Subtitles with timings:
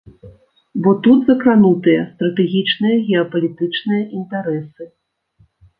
[0.87, 4.93] Бо тут закранутыя стратэгічныя геапалітычныя інтарэсы.